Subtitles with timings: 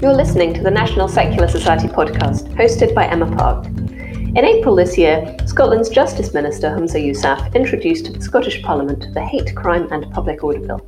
[0.00, 3.66] You're listening to the National Secular Society podcast, hosted by Emma Park.
[3.66, 9.22] In April this year, Scotland's Justice Minister Humza Yousaf introduced to the Scottish Parliament the
[9.22, 10.86] Hate Crime and Public Order Bill.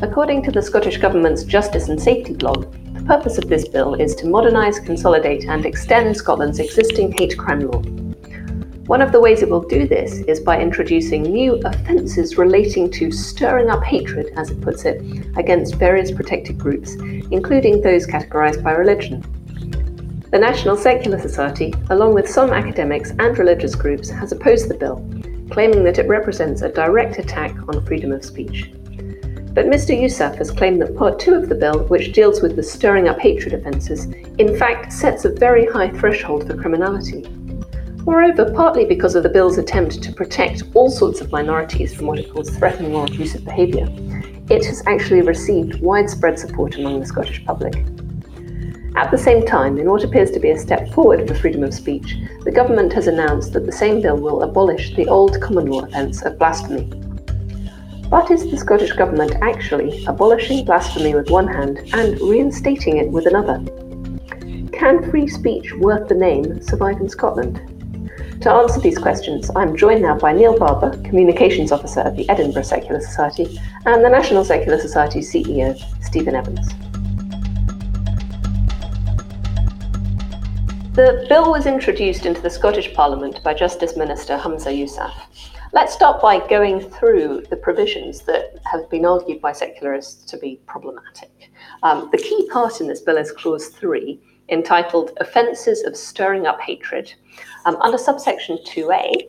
[0.00, 4.16] According to the Scottish Government's Justice and Safety blog, the purpose of this bill is
[4.16, 8.01] to modernise, consolidate, and extend Scotland's existing hate crime law.
[8.86, 13.12] One of the ways it will do this is by introducing new offences relating to
[13.12, 15.00] stirring up hatred, as it puts it,
[15.36, 16.94] against various protected groups,
[17.30, 19.22] including those categorised by religion.
[20.32, 24.96] The National Secular Society, along with some academics and religious groups, has opposed the bill,
[25.50, 28.72] claiming that it represents a direct attack on freedom of speech.
[29.54, 29.96] But Mr.
[29.96, 33.20] Yousaf has claimed that Part 2 of the bill, which deals with the stirring up
[33.20, 34.06] hatred offences,
[34.38, 37.28] in fact sets a very high threshold for criminality.
[38.04, 42.18] Moreover, partly because of the bill's attempt to protect all sorts of minorities from what
[42.18, 43.86] it calls threatening or abusive behaviour,
[44.50, 47.76] it has actually received widespread support among the Scottish public.
[48.96, 51.72] At the same time, in what appears to be a step forward for freedom of
[51.72, 55.84] speech, the government has announced that the same bill will abolish the old common law
[55.84, 56.90] offence of blasphemy.
[58.10, 63.26] But is the Scottish Government actually abolishing blasphemy with one hand and reinstating it with
[63.26, 63.64] another?
[64.72, 67.71] Can free speech worth the name survive in Scotland?
[68.42, 72.64] To answer these questions, I'm joined now by Neil Barber, Communications Officer at the Edinburgh
[72.64, 76.66] Secular Society, and the National Secular Society CEO, Stephen Evans.
[80.94, 85.12] The bill was introduced into the Scottish Parliament by Justice Minister Humza Yousaf.
[85.72, 90.60] Let's start by going through the provisions that have been argued by secularists to be
[90.66, 91.52] problematic.
[91.84, 94.20] Um, the key part in this bill is Clause 3,
[94.52, 97.12] entitled Offences of Stirring Up Hatred.
[97.64, 99.28] Um, under subsection 2a,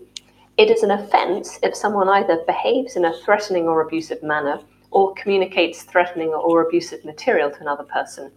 [0.58, 4.60] it is an offence if someone either behaves in a threatening or abusive manner
[4.92, 8.32] or communicates threatening or abusive material to another person,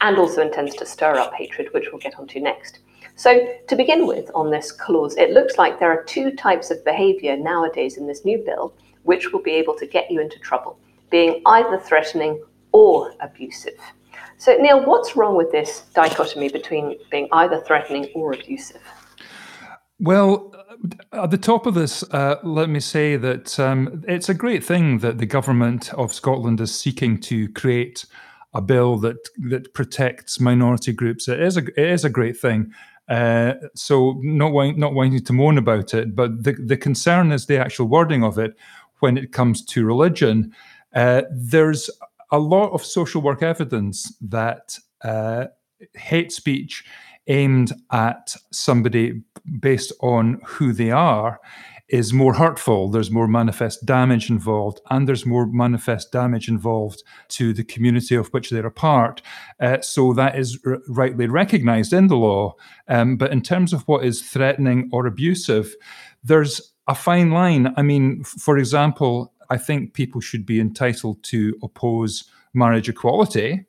[0.00, 2.80] and also intends to stir up hatred, which we'll get onto next.
[3.16, 6.84] So, to begin with, on this clause, it looks like there are two types of
[6.84, 10.78] behaviour nowadays in this new bill which will be able to get you into trouble,
[11.10, 12.42] being either threatening
[12.72, 13.78] or abusive.
[14.38, 18.82] So, Neil, what's wrong with this dichotomy between being either threatening or abusive?
[20.00, 20.54] Well,
[21.12, 24.98] at the top of this, uh, let me say that um, it's a great thing
[24.98, 28.04] that the government of Scotland is seeking to create
[28.52, 29.16] a bill that
[29.50, 31.28] that protects minority groups.
[31.28, 32.72] It is a it is a great thing.
[33.08, 37.58] Uh, so not not wanting to moan about it, but the the concern is the
[37.58, 38.56] actual wording of it
[39.00, 40.52] when it comes to religion.
[40.94, 41.90] Uh, there's
[42.34, 45.46] a lot of social work evidence that uh,
[45.94, 46.84] hate speech
[47.28, 49.22] aimed at somebody
[49.60, 51.40] based on who they are
[51.88, 52.90] is more hurtful.
[52.90, 58.28] There's more manifest damage involved, and there's more manifest damage involved to the community of
[58.28, 59.22] which they're a part.
[59.60, 62.54] Uh, so that is r- rightly recognized in the law.
[62.88, 65.76] Um, but in terms of what is threatening or abusive,
[66.24, 67.72] there's a fine line.
[67.76, 73.66] I mean, for example, I think people should be entitled to oppose marriage equality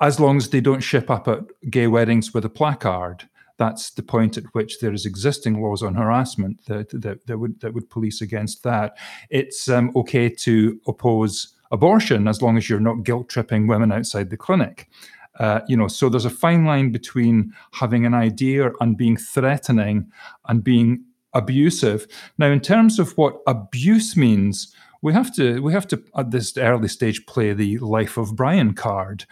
[0.00, 3.28] as long as they don't ship up at gay weddings with a placard.
[3.58, 7.60] That's the point at which there is existing laws on harassment that that, that would
[7.60, 8.96] that would police against that.
[9.30, 14.30] It's um, okay to oppose abortion as long as you're not guilt tripping women outside
[14.30, 14.88] the clinic.
[15.38, 20.10] Uh, you know, so there's a fine line between having an idea and being threatening
[20.48, 21.04] and being
[21.34, 22.06] abusive.
[22.38, 26.56] Now, in terms of what abuse means, we have to we have to at this
[26.56, 29.24] early stage play the life of Brian card.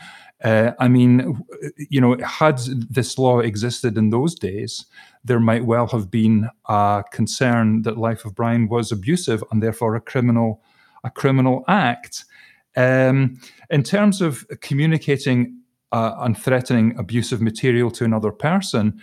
[0.43, 1.43] Uh, I mean,
[1.77, 4.87] you know, had this law existed in those days,
[5.23, 9.95] there might well have been a concern that life of Brian was abusive and therefore
[9.95, 10.63] a criminal
[11.05, 12.25] a criminal act.
[12.77, 15.61] Um, in terms of communicating
[15.93, 19.01] uh, and threatening abusive material to another person,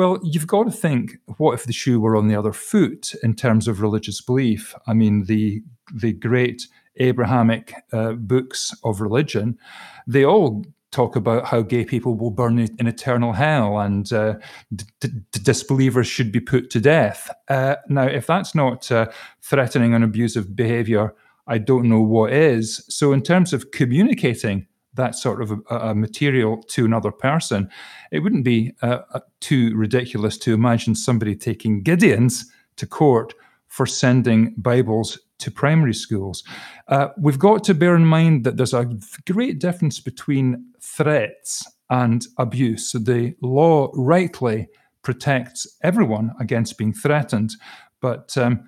[0.00, 3.34] well, you've got to think: what if the shoe were on the other foot in
[3.34, 4.74] terms of religious belief?
[4.86, 5.62] I mean, the
[5.94, 9.58] the great Abrahamic uh, books of religion,
[10.06, 14.36] they all talk about how gay people will burn in eternal hell and uh,
[14.74, 15.10] d- d-
[15.42, 17.30] disbelievers should be put to death.
[17.48, 19.06] Uh, now, if that's not uh,
[19.42, 21.14] threatening and abusive behavior,
[21.46, 22.86] I don't know what is.
[22.88, 27.68] So, in terms of communicating that sort of a, a material to another person,
[28.10, 32.44] it wouldn't be uh, uh, too ridiculous to imagine somebody taking Gideons
[32.76, 33.34] to court
[33.68, 36.42] for sending Bibles to primary schools.
[36.88, 38.90] Uh, we've got to bear in mind that there's a
[39.26, 42.90] great difference between threats and abuse.
[42.90, 44.68] So the law rightly
[45.02, 47.52] protects everyone against being threatened,
[48.00, 48.64] but um,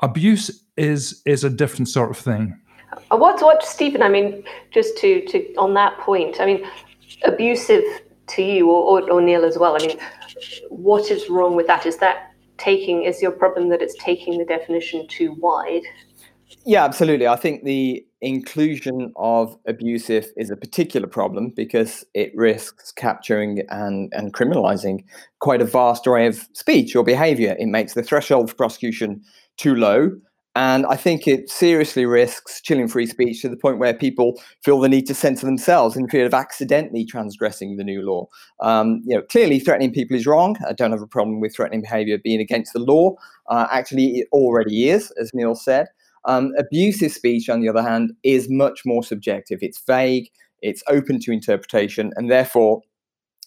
[0.00, 2.59] abuse is is a different sort of thing.
[2.92, 4.02] Uh, what what Stephen?
[4.02, 6.40] I mean, just to to on that point.
[6.40, 6.66] I mean,
[7.24, 7.84] abusive
[8.28, 9.76] to you or, or, or Neil as well.
[9.76, 9.98] I mean,
[10.68, 11.86] what is wrong with that?
[11.86, 15.82] Is that taking is your problem that it's taking the definition too wide?
[16.66, 17.26] Yeah, absolutely.
[17.26, 24.12] I think the inclusion of abusive is a particular problem because it risks capturing and,
[24.14, 25.04] and criminalizing
[25.38, 27.56] quite a vast array of speech or behavior.
[27.58, 29.22] It makes the threshold for prosecution
[29.56, 30.10] too low.
[30.60, 34.78] And I think it seriously risks chilling free speech to the point where people feel
[34.78, 38.26] the need to censor themselves in fear of accidentally transgressing the new law.
[38.60, 40.58] Um, you know, clearly threatening people is wrong.
[40.68, 43.14] I don't have a problem with threatening behavior being against the law.
[43.48, 45.86] Uh, actually, it already is, as Neil said.
[46.26, 49.60] Um, abusive speech, on the other hand, is much more subjective.
[49.62, 50.30] It's vague,
[50.60, 52.82] it's open to interpretation, and therefore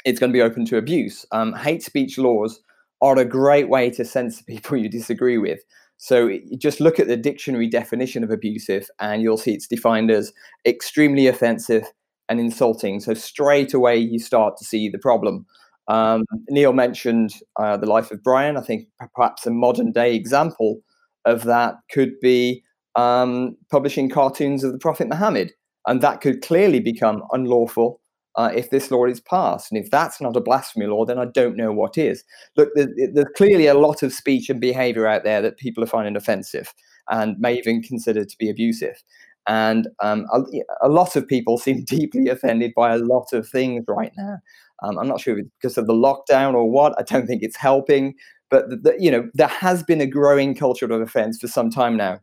[0.04, 1.27] it's going to be open to abuse.
[1.31, 2.59] Um, hate speech laws
[3.04, 5.59] are a great way to censor people you disagree with.
[6.03, 10.33] So just look at the dictionary definition of abusive, and you'll see it's defined as
[10.65, 11.85] extremely offensive
[12.27, 13.00] and insulting.
[13.00, 15.45] So straight away, you start to see the problem.
[15.88, 18.57] Um, Neil mentioned uh, the life of Brian.
[18.57, 20.81] I think perhaps a modern day example
[21.23, 22.65] of that could be
[22.95, 25.53] um, publishing cartoons of the Prophet Muhammad.
[25.88, 28.01] And that could clearly become unlawful
[28.35, 29.71] uh, if this law is passed.
[29.71, 32.24] And if that's not a blasphemy law, then I don't know what is.
[32.57, 35.88] Look, there's, there's clearly a lot of speech and behavior out there that people are
[35.88, 36.74] finding offensive
[37.09, 39.03] and may even consider to be abusive.
[39.47, 40.41] And um, a,
[40.81, 44.38] a, lot of people seem deeply offended by a lot of things right now.
[44.81, 46.94] Um, I'm not sure if it's because of the lockdown or what.
[46.97, 48.15] I don't think it's helping.
[48.50, 51.69] But the, the, you know, there has been a growing culture of offense for some
[51.69, 52.19] time now,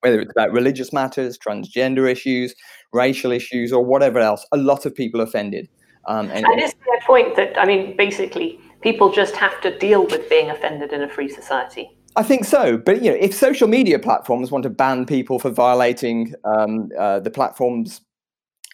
[0.00, 2.54] whether it's about religious matters, transgender issues,
[2.92, 4.46] racial issues, or whatever else.
[4.52, 5.68] A lot of people offended.
[6.06, 10.50] Um, and, the point that I mean, basically, people just have to deal with being
[10.50, 11.90] offended in a free society?
[12.16, 15.50] I think so, but you know, if social media platforms want to ban people for
[15.50, 18.00] violating um, uh, the platform's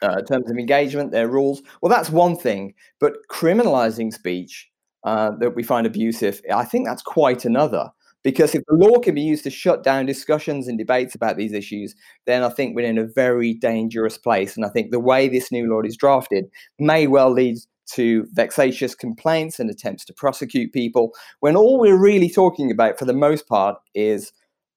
[0.02, 2.74] uh, terms of engagement, their rules, well, that's one thing.
[2.98, 4.70] But criminalizing speech
[5.04, 7.90] uh, that we find abusive, I think that's quite another.
[8.26, 11.52] Because if the law can be used to shut down discussions and debates about these
[11.52, 11.94] issues,
[12.26, 14.56] then I think we're in a very dangerous place.
[14.56, 16.46] And I think the way this new law is drafted
[16.80, 17.58] may well lead
[17.92, 23.04] to vexatious complaints and attempts to prosecute people, when all we're really talking about, for
[23.04, 24.32] the most part, is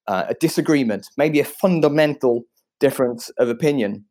[0.06, 2.44] uh, a disagreement, maybe a fundamental
[2.78, 4.04] difference of opinion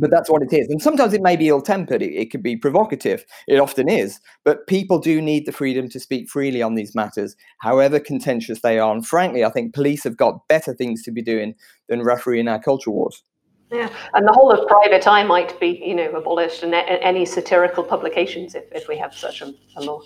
[0.00, 0.68] but that's what it is.
[0.68, 3.24] And sometimes it may be ill tempered, it, it, could be provocative.
[3.46, 4.20] It often is.
[4.44, 8.78] But people do need the freedom to speak freely on these matters, however contentious they
[8.78, 8.92] are.
[8.92, 11.54] And frankly, I think police have got better things to be doing
[11.88, 13.22] than refereeing our culture wars.
[13.72, 17.84] Yeah, and the whole of private eye might be, you know, abolished, and any satirical
[17.84, 20.00] publications if, if we have such a, a, law.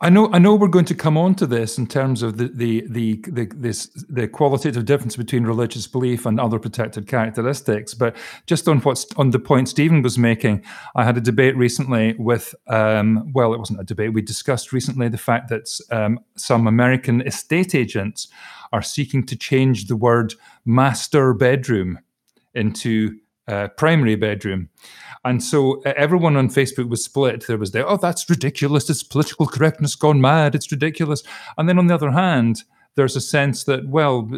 [0.00, 2.48] I know, I know, we're going to come on to this in terms of the
[2.48, 7.92] the the, the this the qualitative difference between religious belief and other protected characteristics.
[7.92, 8.16] But
[8.46, 10.64] just on what's on the point Stephen was making,
[10.94, 14.14] I had a debate recently with, um, well, it wasn't a debate.
[14.14, 18.28] We discussed recently the fact that um, some American estate agents
[18.72, 20.34] are seeking to change the word
[20.64, 21.98] master bedroom
[22.56, 23.16] into
[23.48, 24.68] uh, primary bedroom.
[25.24, 27.46] And so everyone on Facebook was split.
[27.46, 28.90] There was the, oh, that's ridiculous.
[28.90, 30.54] It's political correctness gone mad.
[30.54, 31.22] It's ridiculous.
[31.56, 32.62] And then on the other hand,
[32.94, 34.28] there's a sense that, well,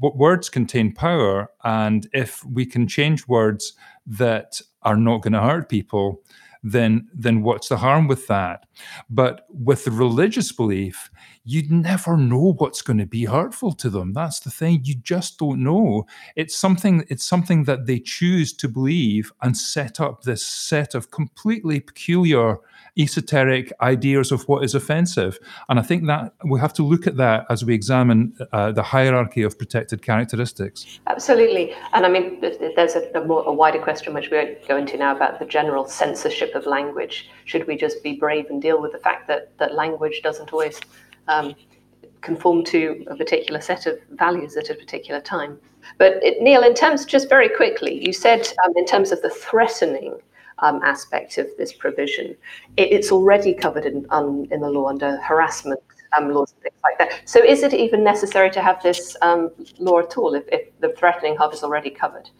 [0.00, 1.50] words contain power.
[1.64, 3.72] And if we can change words
[4.06, 6.22] that are not going to hurt people,
[6.62, 8.66] then then what's the harm with that?
[9.08, 11.10] But with the religious belief,
[11.48, 14.12] you never know what's going to be hurtful to them.
[14.12, 14.82] That's the thing.
[14.84, 16.06] You just don't know.
[16.36, 21.10] It's something, it's something that they choose to believe and set up this set of
[21.10, 22.58] completely peculiar
[22.98, 25.38] esoteric ideas of what is offensive.
[25.70, 28.82] And I think that we have to look at that as we examine uh, the
[28.82, 31.00] hierarchy of protected characteristics.
[31.06, 31.72] Absolutely.
[31.94, 34.98] And I mean, there's a, a, more, a wider question which we won't go into
[34.98, 37.30] now about the general censorship of language.
[37.46, 40.78] Should we just be brave and deal with the fact that, that language doesn't always
[41.28, 41.54] um,
[42.20, 45.58] conform to a particular set of values at a particular time?
[45.96, 49.30] But it, Neil, in terms, just very quickly, you said um, in terms of the
[49.30, 50.18] threatening
[50.60, 52.36] um, aspect of this provision.
[52.76, 55.80] It, it's already covered in, um, in the law under harassment
[56.16, 57.28] um, laws and things like that.
[57.28, 60.90] So is it even necessary to have this um, law at all if, if, the
[60.90, 62.30] threatening hub is already covered?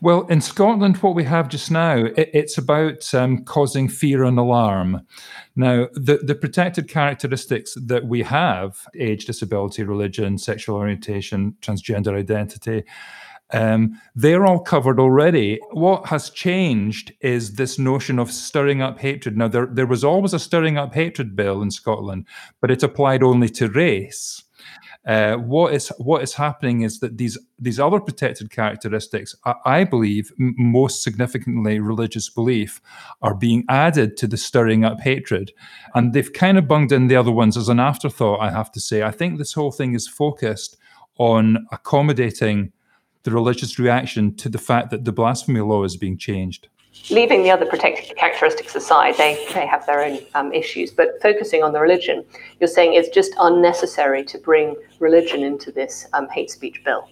[0.00, 4.38] Well, in Scotland, what we have just now, it, it's about um, causing fear and
[4.38, 5.04] alarm.
[5.56, 12.84] Now, the, the protected characteristics that we have age, disability, religion, sexual orientation, transgender identity
[13.50, 15.58] um, they're all covered already.
[15.70, 19.36] What has changed is this notion of stirring up hatred.
[19.36, 22.26] Now, there, there was always a stirring up hatred bill in Scotland,
[22.60, 24.44] but it applied only to race.
[25.06, 29.84] Uh, what is what is happening is that these these other protected characteristics, I, I
[29.84, 32.82] believe, m- most significantly religious belief,
[33.22, 35.52] are being added to the stirring up hatred,
[35.94, 38.40] and they've kind of bunged in the other ones as an afterthought.
[38.40, 40.76] I have to say, I think this whole thing is focused
[41.16, 42.72] on accommodating
[43.28, 46.68] the religious reaction to the fact that the blasphemy law is being changed
[47.10, 51.62] leaving the other protected characteristics aside, they, they have their own um, issues, but focusing
[51.62, 52.24] on the religion,
[52.60, 57.08] you're saying it's just unnecessary to bring religion into this um, hate speech bill.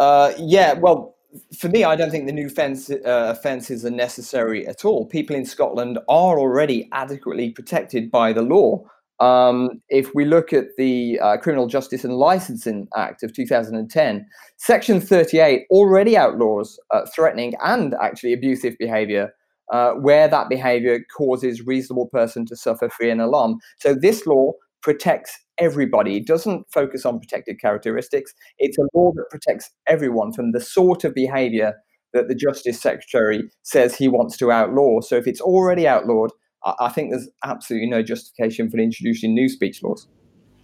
[0.00, 1.16] Uh, yeah, well,
[1.56, 5.06] for me, I don't think the new fence, uh, offences are necessary at all.
[5.06, 8.84] People in Scotland are already adequately protected by the law.
[9.24, 14.26] Um, if we look at the uh, Criminal Justice and Licensing Act of 2010,
[14.58, 19.32] Section 38 already outlaws uh, threatening and actually abusive behavior
[19.72, 23.56] uh, where that behavior causes reasonable person to suffer fear and alarm.
[23.78, 24.52] So this law
[24.82, 26.18] protects everybody.
[26.18, 28.34] It doesn't focus on protected characteristics.
[28.58, 31.72] It's a law that protects everyone from the sort of behavior
[32.12, 35.00] that the Justice Secretary says he wants to outlaw.
[35.00, 36.30] So if it's already outlawed,
[36.64, 40.08] I think there's absolutely no justification for introducing new speech laws.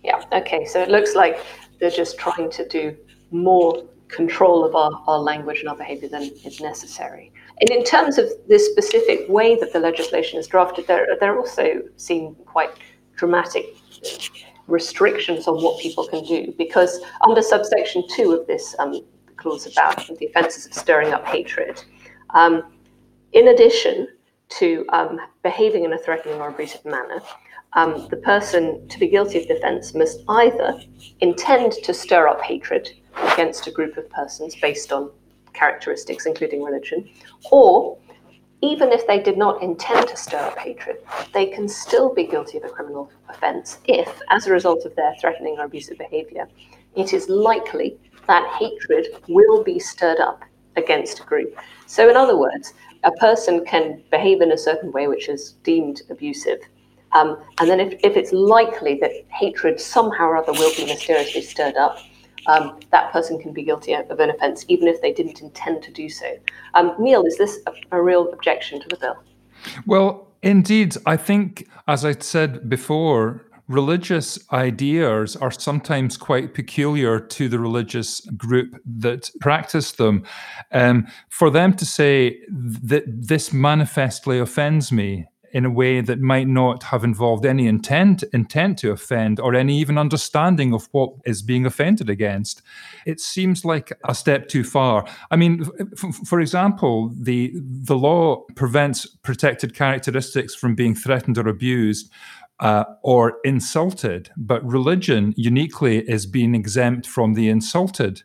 [0.02, 0.64] Yeah, okay.
[0.64, 1.38] So it looks like
[1.78, 2.96] they're just trying to do
[3.30, 7.32] more control of our, our language and our behavior than is necessary.
[7.60, 11.82] And in terms of this specific way that the legislation is drafted, there, there also
[11.96, 12.70] seem quite
[13.16, 13.66] dramatic
[14.66, 19.00] restrictions on what people can do because under subsection 2 of this um,
[19.36, 21.82] clause about the offences of stirring up hatred,
[22.30, 22.62] um,
[23.32, 24.08] in addition,
[24.58, 27.20] to um, behaving in a threatening or abusive manner,
[27.74, 30.80] um, the person to be guilty of the offence must either
[31.20, 32.90] intend to stir up hatred
[33.32, 35.10] against a group of persons based on
[35.52, 37.08] characteristics, including religion,
[37.50, 37.98] or
[38.62, 40.98] even if they did not intend to stir up hatred,
[41.32, 45.14] they can still be guilty of a criminal offence if, as a result of their
[45.20, 46.46] threatening or abusive behaviour,
[46.94, 50.44] it is likely that hatred will be stirred up
[50.76, 51.56] against a group.
[51.86, 56.02] So, in other words, a person can behave in a certain way which is deemed
[56.10, 56.60] abusive.
[57.12, 61.42] Um, and then, if, if it's likely that hatred somehow or other will be mysteriously
[61.42, 61.98] stirred up,
[62.46, 65.90] um, that person can be guilty of an offence, even if they didn't intend to
[65.90, 66.36] do so.
[66.74, 69.16] Um, Neil, is this a, a real objection to the bill?
[69.86, 70.96] Well, indeed.
[71.04, 78.20] I think, as I said before, religious ideas are sometimes quite peculiar to the religious
[78.36, 80.24] group that practice them.
[80.72, 86.46] Um, for them to say that this manifestly offends me in a way that might
[86.46, 91.42] not have involved any intent intent to offend or any even understanding of what is
[91.42, 92.62] being offended against
[93.04, 98.44] it seems like a step too far i mean f- for example the the law
[98.54, 102.10] prevents protected characteristics from being threatened or abused
[102.60, 108.22] uh, or insulted, but religion uniquely is being exempt from the insulted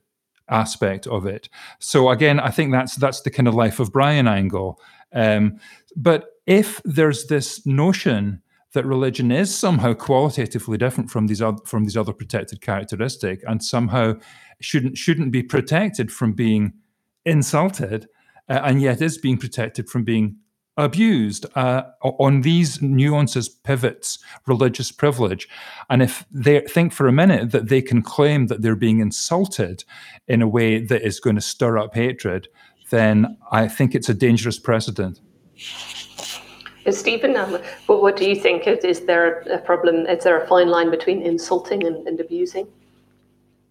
[0.50, 1.50] aspect of it.
[1.80, 4.80] So again, I think that's that's the kind of life of Brian angle.
[5.14, 5.60] Um,
[5.96, 8.42] but if there's this notion
[8.74, 13.64] that religion is somehow qualitatively different from these other, from these other protected characteristic and
[13.64, 14.14] somehow
[14.60, 16.74] shouldn't shouldn't be protected from being
[17.26, 18.08] insulted,
[18.50, 20.38] uh, and yet is being protected from being
[20.78, 25.48] abused uh, on these nuances pivots religious privilege
[25.90, 29.84] and if they think for a minute that they can claim that they're being insulted
[30.28, 32.48] in a way that is going to stir up hatred
[32.90, 35.22] then i think it's a dangerous precedent
[36.92, 38.68] Stephen, um, what, do you think?
[38.68, 40.06] Is, is there a problem?
[40.06, 42.68] Is there a fine line between insulting and, and abusing?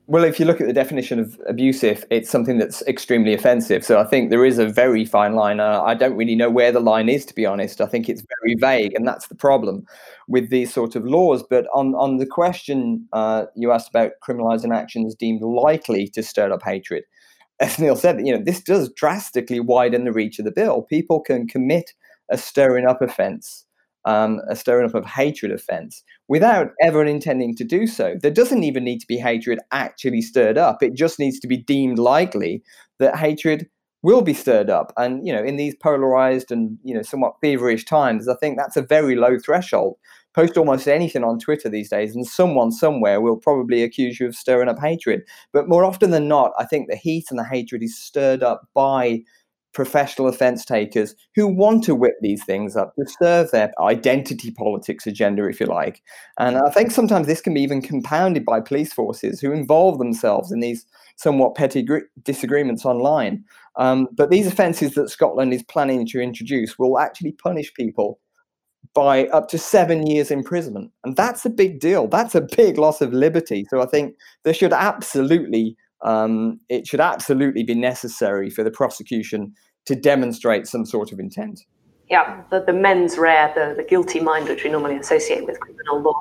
[0.07, 3.83] Well, if you look at the definition of abusive, it's something that's extremely offensive.
[3.83, 5.61] So I think there is a very fine line.
[5.61, 7.81] Uh, I don't really know where the line is, to be honest.
[7.81, 9.87] I think it's very vague, and that's the problem
[10.29, 11.43] with these sort of laws.
[11.49, 16.53] But on on the question uh, you asked about criminalising actions deemed likely to stir
[16.53, 17.05] up hatred,
[17.61, 20.83] as Neil said, you know this does drastically widen the reach of the bill.
[20.83, 21.95] People can commit
[22.31, 23.65] a stirring up offence
[24.05, 28.17] um, a stirring up of hatred offense without ever intending to do so.
[28.21, 30.83] There doesn't even need to be hatred actually stirred up.
[30.83, 32.63] It just needs to be deemed likely
[32.99, 33.69] that hatred
[34.03, 34.93] will be stirred up.
[34.99, 38.77] And, you know, in these polarized and, you know, somewhat feverish times, I think that's
[38.77, 39.97] a very low threshold.
[40.35, 44.35] Post almost anything on Twitter these days, and someone somewhere will probably accuse you of
[44.35, 45.23] stirring up hatred.
[45.53, 48.69] But more often than not, I think the heat and the hatred is stirred up
[48.75, 49.21] by
[49.75, 55.07] professional offense takers who want to whip these things up to serve their identity politics
[55.07, 56.03] agenda, if you like.
[56.39, 60.53] And I think sometimes this can be even compounded by police forces who involve themselves
[60.53, 63.45] in these somewhat petty gr- disagreements online.
[63.77, 68.21] Um, but these offences that Scotland is planning to introduce will actually punish people
[68.95, 70.91] by up to seven years imprisonment.
[71.03, 72.07] And that's a big deal.
[72.07, 73.67] That's a big loss of liberty.
[73.69, 74.15] So I think
[74.45, 79.53] there should absolutely, um, it should absolutely be necessary for the prosecution
[79.87, 81.61] to demonstrate some sort of intent.
[82.11, 86.03] Yeah, the, the mens rea, the, the guilty mind, which we normally associate with criminal
[86.03, 86.21] law.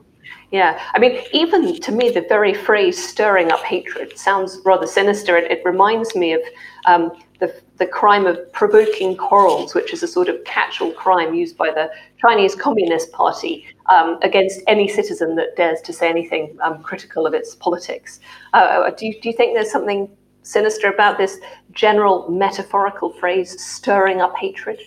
[0.51, 5.35] Yeah, I mean, even to me, the very phrase stirring up hatred sounds rather sinister.
[5.35, 6.41] It, it reminds me of
[6.85, 11.33] um, the, the crime of provoking quarrels, which is a sort of catch all crime
[11.33, 16.57] used by the Chinese Communist Party um, against any citizen that dares to say anything
[16.63, 18.19] um, critical of its politics.
[18.53, 20.09] Uh, uh, do, you, do you think there's something
[20.43, 21.39] sinister about this
[21.71, 24.79] general metaphorical phrase, stirring up hatred?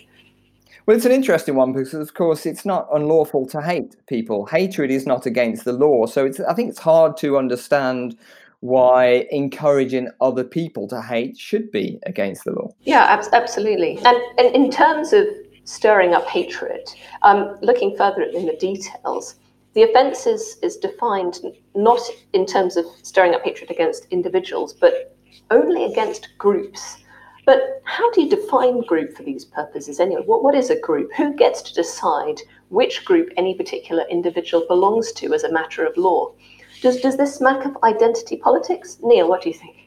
[0.85, 4.45] Well, it's an interesting one because, of course, it's not unlawful to hate people.
[4.45, 6.05] Hatred is not against the law.
[6.05, 8.17] So I think it's hard to understand
[8.61, 12.69] why encouraging other people to hate should be against the law.
[12.81, 13.99] Yeah, ab- absolutely.
[14.03, 15.27] And, and in terms of
[15.63, 16.89] stirring up hatred,
[17.21, 19.35] um, looking further in the details,
[19.73, 21.39] the offence is, is defined
[21.75, 21.99] not
[22.33, 25.15] in terms of stirring up hatred against individuals, but
[25.51, 26.97] only against groups.
[27.45, 30.23] But how do you define group for these purposes anyway?
[30.25, 31.11] What, what is a group?
[31.15, 35.95] Who gets to decide which group any particular individual belongs to as a matter of
[35.95, 36.33] law?
[36.81, 38.97] Does, does this smack of identity politics?
[39.01, 39.77] Neil, what do you think?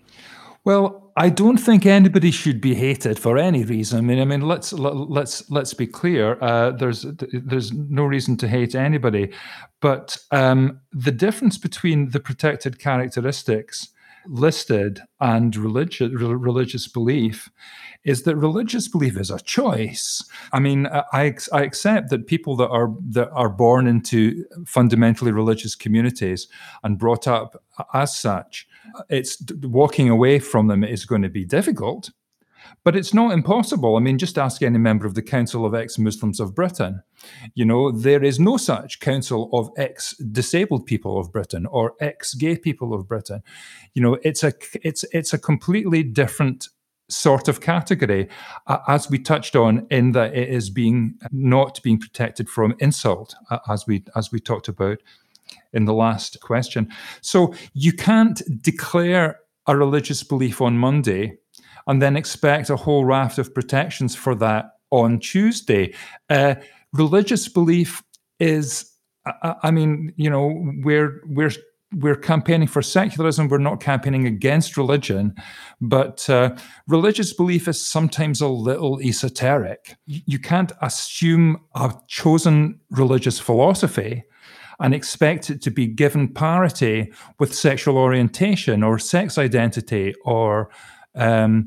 [0.64, 3.98] Well, I don't think anybody should be hated for any reason.
[3.98, 6.36] I mean, I mean, let's let's let's be clear.
[6.42, 9.32] Uh, there's there's no reason to hate anybody,
[9.80, 13.88] but um, the difference between the protected characteristics
[14.26, 17.50] listed and religious religious belief
[18.04, 20.24] is that religious belief is a choice.
[20.52, 25.32] I mean, uh, I, I accept that people that are that are born into fundamentally
[25.32, 26.48] religious communities
[26.82, 27.62] and brought up
[27.92, 32.10] as such, uh, it's walking away from them is going to be difficult.
[32.84, 33.96] But it's not impossible.
[33.96, 37.02] I mean, just ask any member of the Council of Ex Muslims of Britain.
[37.54, 42.34] You know, there is no such Council of Ex Disabled People of Britain or Ex
[42.34, 43.42] Gay People of Britain.
[43.94, 46.68] You know, it's a it's it's a completely different
[47.08, 48.28] sort of category,
[48.68, 53.34] uh, as we touched on, in that it is being not being protected from insult,
[53.50, 54.98] uh, as we as we talked about
[55.72, 56.88] in the last question.
[57.20, 61.38] So you can't declare a religious belief on Monday
[61.86, 65.94] and then expect a whole raft of protections for that on Tuesday.
[66.28, 66.56] Uh,
[66.92, 68.02] religious belief
[68.38, 68.90] is,
[69.26, 71.52] I, I mean, you know, we're we're
[71.94, 73.48] we're campaigning for secularism.
[73.48, 75.34] We're not campaigning against religion,
[75.80, 76.54] but uh,
[76.86, 79.96] religious belief is sometimes a little esoteric.
[80.06, 84.22] You can't assume a chosen religious philosophy
[84.78, 90.70] and expect it to be given parity with sexual orientation or sex identity or
[91.16, 91.66] um,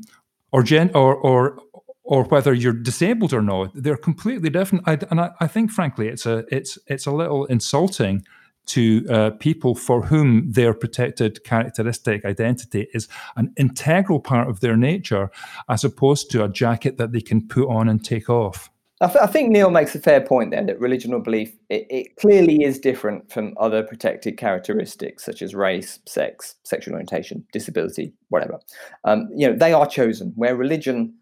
[0.52, 1.58] or gen or or
[2.04, 3.70] or whether you're disabled or not.
[3.74, 4.86] They're completely different.
[4.86, 8.24] I, and I, I think, frankly, it's a it's it's a little insulting
[8.66, 14.76] to uh, people for whom their protected characteristic identity is an integral part of their
[14.76, 15.30] nature,
[15.68, 18.70] as opposed to a jacket that they can put on and take off.
[19.00, 21.86] I, th- I think Neil makes a fair point there that religion or belief it,
[21.90, 28.14] it, clearly is different from other protected characteristics such as race, sex, sexual orientation, disability,
[28.28, 28.60] whatever.
[29.02, 30.32] Um, you know, they are chosen.
[30.36, 31.14] Where religion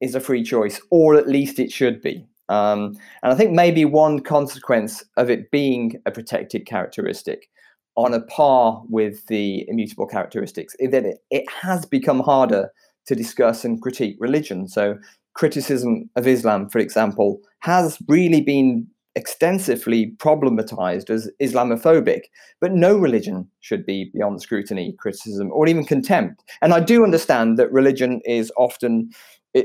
[0.00, 2.26] is a free choice, or at least it should be.
[2.48, 7.48] Um, and I think maybe one consequence of it being a protected characteristic
[7.96, 12.70] on a par with the immutable characteristics is that it, it has become harder
[13.06, 14.68] to discuss and critique religion.
[14.68, 14.98] So,
[15.34, 22.22] criticism of Islam, for example, has really been extensively problematized as Islamophobic,
[22.60, 26.44] but no religion should be beyond scrutiny, criticism, or even contempt.
[26.62, 29.10] And I do understand that religion is often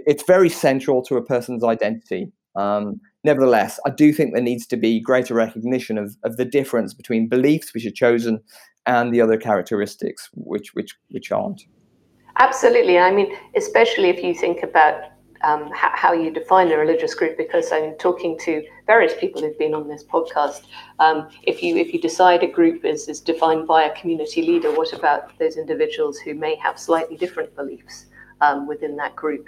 [0.08, 4.78] it's very central to a person's identity um, nevertheless, I do think there needs to
[4.78, 8.42] be greater recognition of, of the difference between beliefs which are chosen
[8.86, 11.64] and the other characteristics which which which aren't.
[12.40, 15.04] Absolutely, I mean, especially if you think about
[15.44, 19.60] um, how, how, you define a religious group, because I'm talking to various people who've
[19.60, 20.62] been on this podcast.
[21.00, 24.72] Um, if you if you decide a group is is defined by a community leader,
[24.72, 28.06] what about those individuals who may have slightly different beliefs
[28.42, 29.46] um, within that group?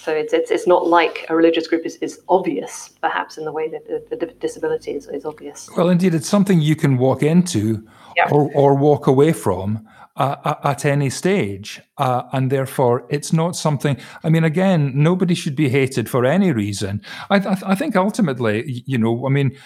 [0.00, 3.52] So it's, it's, it's not like a religious group is, is obvious, perhaps, in the
[3.52, 5.68] way that the, the disability is, is obvious.
[5.76, 8.28] Well, indeed, it's something you can walk into yeah.
[8.30, 11.80] or, or walk away from uh, at any stage.
[11.96, 16.52] Uh, and therefore, it's not something, I mean, again, nobody should be hated for any
[16.52, 17.02] reason.
[17.30, 19.56] I, I, I think ultimately, you know, I mean,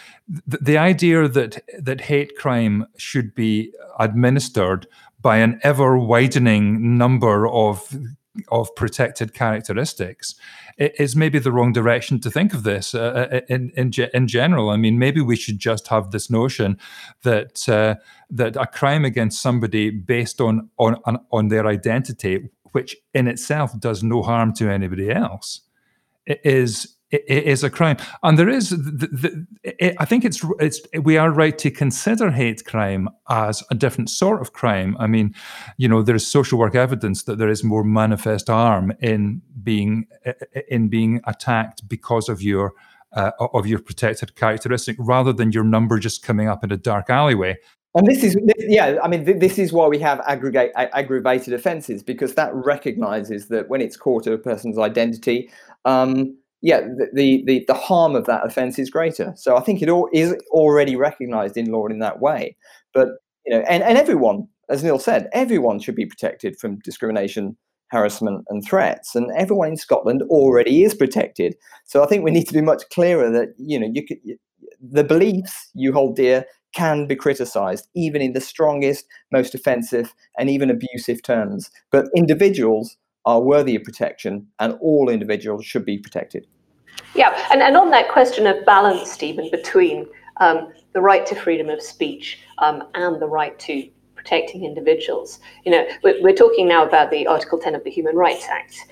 [0.46, 4.86] the, the idea that, that hate crime should be administered
[5.20, 7.94] by an ever widening number of
[8.48, 10.34] of protected characteristics
[10.78, 14.70] is maybe the wrong direction to think of this uh, uh in, in in general.
[14.70, 16.78] I mean, maybe we should just have this notion
[17.22, 17.96] that uh,
[18.30, 20.96] that a crime against somebody based on on
[21.30, 25.60] on their identity, which in itself does no harm to anybody else,
[26.26, 28.70] is it is a crime, and there is.
[28.70, 33.75] The, the, I think it's it's we are right to consider hate crime as a
[33.75, 34.96] different sort of crime.
[34.98, 35.35] I mean,
[35.77, 40.07] you know, there is social work evidence that there is more manifest harm in being
[40.68, 42.72] in being attacked because of your
[43.12, 47.11] uh, of your protected characteristic, rather than your number just coming up in a dark
[47.11, 47.59] alleyway.
[47.94, 52.35] And this is, yeah, I mean, this is why we have aggregate aggravated offences because
[52.37, 55.51] that recognises that when it's caught to a person's identity,
[55.85, 56.81] um, yeah,
[57.12, 59.35] the, the, the harm of that offence is greater.
[59.37, 62.57] So I think it all is already recognised in law in that way.
[62.94, 63.09] But
[63.44, 67.57] you know, and, and everyone, as Neil said, everyone should be protected from discrimination,
[67.90, 69.16] harassment, and threats.
[69.16, 71.57] And everyone in Scotland already is protected.
[71.85, 74.18] So I think we need to be much clearer that you know you could,
[74.81, 76.44] the beliefs you hold dear
[76.75, 81.70] can be criticised, even in the strongest, most offensive, and even abusive terms.
[81.90, 86.46] But individuals are worthy of protection, and all individuals should be protected.
[87.14, 90.06] Yeah, and, and on that question of balance, Stephen, between
[90.38, 95.72] um, the right to freedom of speech um, and the right to protecting individuals, you
[95.72, 98.87] know, we're, talking now about the Article 10 of the Human Rights Act,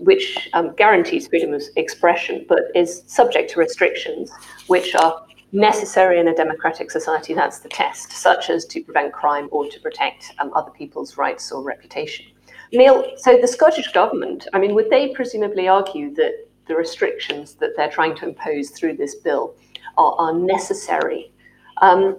[0.00, 4.32] which um, guarantees freedom of expression, but is subject to restrictions
[4.66, 7.34] which are necessary in a democratic society.
[7.34, 11.52] That's the test, such as to prevent crime or to protect um, other people's rights
[11.52, 12.26] or reputation.
[12.72, 17.70] Neil, so the Scottish government, I mean, would they presumably argue that the restrictions that
[17.76, 19.54] they're trying to impose through this bill
[19.98, 21.32] are, are necessary?
[21.82, 22.16] Um,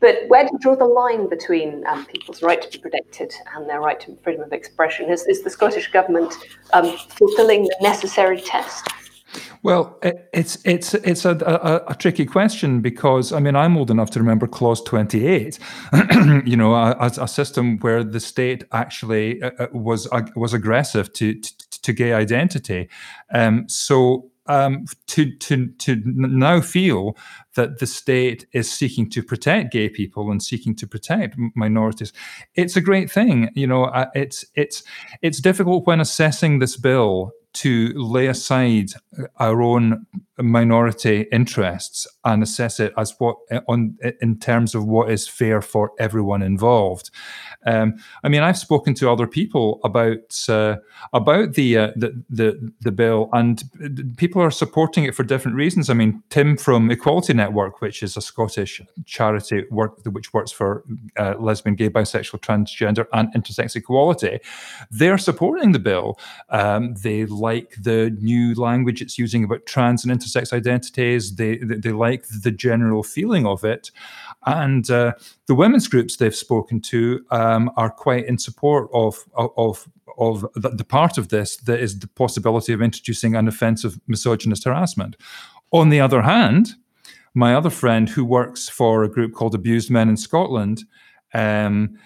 [0.00, 3.68] but where do you draw the line between um, people's right to be protected and
[3.68, 5.08] their right to freedom of expression?
[5.08, 6.34] Is, is the Scottish government
[6.72, 8.88] um, fulfilling the necessary test?
[9.62, 9.98] Well,
[10.32, 14.20] it's it's it's a, a, a, tricky question because I mean I'm old enough to
[14.20, 15.58] remember Clause 28.
[16.44, 21.34] you know, a, a, system where the state actually uh, uh was was aggressive to,
[21.34, 22.88] to, to gay identity.
[23.32, 27.16] Um, so um, to to to now feel
[27.54, 32.12] that the state is seeking to protect gay people and seeking to protect minorities,
[32.54, 33.50] it's a great thing.
[33.54, 34.82] You know, uh, it's it's
[35.22, 38.90] it's difficult when assessing this bill to lay aside
[39.38, 40.06] our own
[40.38, 43.36] minority interests and assess it as what
[43.68, 47.10] on in terms of what is fair for everyone involved.
[47.66, 50.76] Um, I mean, I've spoken to other people about uh,
[51.12, 53.62] about the, uh, the, the the bill, and
[54.16, 55.90] people are supporting it for different reasons.
[55.90, 60.84] I mean, Tim from Equality Network, which is a Scottish charity work which works for
[61.18, 64.38] uh, lesbian, gay, bisexual, transgender, and intersex equality,
[64.90, 66.18] they're supporting the bill.
[66.50, 71.36] Um, they like the new language it's using about trans and intersex identities.
[71.36, 73.90] They they, they like the general feeling of it.
[74.44, 75.12] And uh,
[75.46, 80.70] the women's groups they've spoken to um, are quite in support of of of the,
[80.70, 85.16] the part of this that is the possibility of introducing an offensive misogynist harassment.
[85.72, 86.74] On the other hand,
[87.34, 90.84] my other friend who works for a group called Abused Men in Scotland,
[91.34, 91.98] um,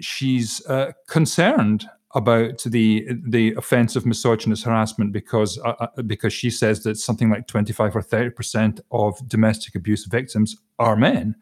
[0.00, 6.82] she's uh, concerned about the the offensive misogynist harassment because uh, uh because she says
[6.82, 11.34] that something like 25 or 30 percent of domestic abuse victims are men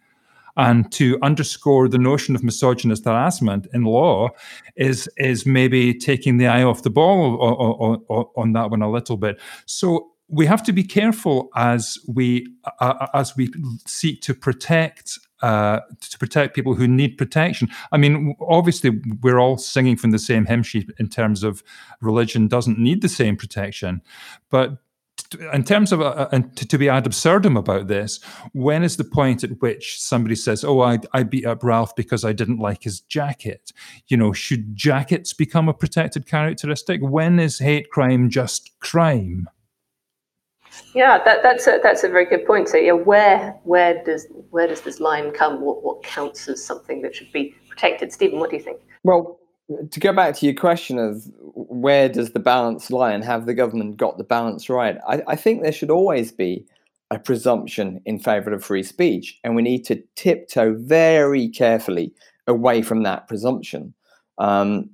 [0.57, 4.29] and to underscore the notion of misogynist harassment in law
[4.77, 8.91] is is maybe taking the eye off the ball on, on, on that one a
[8.91, 9.39] little bit.
[9.67, 12.47] So we have to be careful as we
[12.81, 13.53] uh, as we
[13.87, 17.69] seek to protect uh, to protect people who need protection.
[17.93, 21.63] I mean, obviously, we're all singing from the same hymn sheet in terms of
[22.01, 24.03] religion doesn't need the same protection,
[24.51, 24.79] but
[25.53, 28.21] in terms of uh, and to, to, be ad absurdum about this,
[28.53, 32.25] when is the point at which somebody says, "Oh, I, I beat up Ralph because
[32.25, 33.73] I didn't like his jacket"?
[34.09, 37.01] You know, should jackets become a protected characteristic?
[37.03, 39.49] When is hate crime just crime?
[40.95, 42.69] Yeah, that, that's a, that's a very good point.
[42.69, 45.61] So, yeah, where where does where does this line come?
[45.61, 48.13] What what counts as something that should be protected?
[48.13, 48.81] Stephen, what do you think?
[49.05, 49.39] Well,
[49.91, 53.55] to go back to your question of where does the balance lie and have the
[53.55, 56.65] government got the balance right, I, I think there should always be
[57.11, 62.13] a presumption in favour of free speech, and we need to tiptoe very carefully
[62.47, 63.95] away from that presumption.
[64.39, 64.91] Um,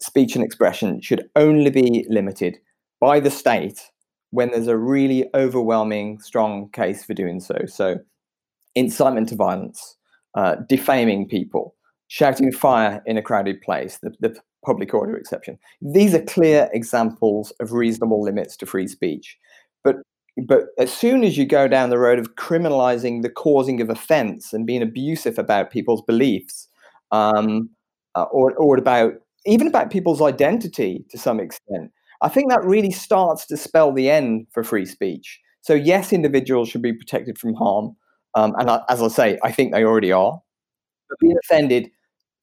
[0.00, 2.58] speech and expression should only be limited
[3.00, 3.90] by the state
[4.34, 7.56] when there's a really overwhelming, strong case for doing so.
[7.66, 8.00] So,
[8.74, 9.96] incitement to violence,
[10.34, 11.76] uh, defaming people,
[12.08, 15.56] shouting fire in a crowded place, the, the public order exception.
[15.80, 19.38] These are clear examples of reasonable limits to free speech.
[19.84, 19.96] But
[20.48, 24.52] but as soon as you go down the road of criminalizing the causing of offense
[24.52, 26.66] and being abusive about people's beliefs,
[27.12, 27.70] um,
[28.16, 29.12] uh, or, or about
[29.46, 31.92] even about people's identity to some extent,
[32.24, 35.40] I think that really starts to spell the end for free speech.
[35.60, 37.96] So yes, individuals should be protected from harm,
[38.34, 40.40] um, and I, as I say, I think they already are.
[41.08, 41.90] But being offended,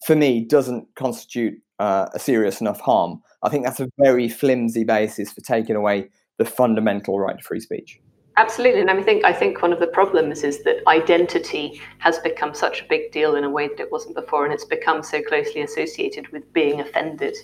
[0.06, 3.22] for me, doesn't constitute uh, a serious enough harm.
[3.42, 7.60] I think that's a very flimsy basis for taking away the fundamental right to free
[7.60, 8.00] speech.
[8.38, 12.54] Absolutely, and I think I think one of the problems is that identity has become
[12.54, 15.24] such a big deal in a way that it wasn't before, and it's become so
[15.24, 17.36] closely associated with being offended.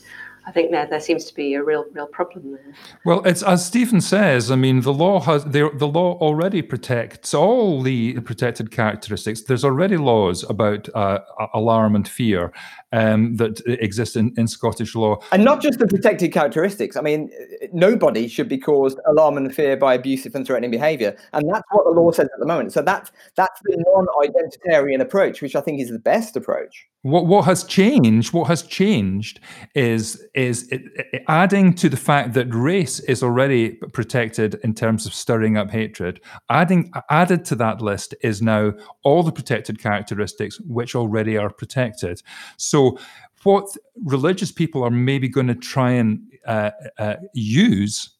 [0.47, 2.73] I think there there seems to be a real real problem there.
[3.05, 4.49] Well, it's as Stephen says.
[4.49, 9.41] I mean, the law has the, the law already protects all the protected characteristics.
[9.41, 11.19] There's already laws about uh,
[11.53, 12.53] alarm and fear
[12.93, 16.95] um, that exist in, in Scottish law, and not just the protected characteristics.
[16.95, 17.29] I mean,
[17.73, 21.83] nobody should be caused alarm and fear by abusive and threatening behaviour, and that's what
[21.83, 22.71] the law says at the moment.
[22.71, 26.87] So that's that's the non-identitarian approach, which I think is the best approach.
[27.07, 28.33] What what has changed?
[28.33, 29.39] What has changed
[29.75, 30.81] is is it,
[31.13, 35.71] it, adding to the fact that race is already protected in terms of stirring up
[35.71, 36.19] hatred.
[36.49, 42.21] Adding added to that list is now all the protected characteristics which already are protected.
[42.57, 42.99] So
[43.43, 43.65] what
[44.03, 48.17] religious people are maybe going to try and uh, uh, use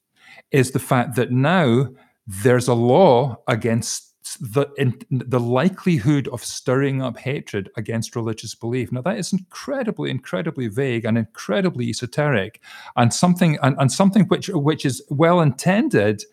[0.52, 1.90] is the fact that now
[2.26, 8.92] there's a law against the in, the likelihood of stirring up hatred against religious belief.
[8.92, 12.62] Now that is incredibly, incredibly vague and incredibly esoteric,
[12.96, 16.24] and something and, and something which which is well intended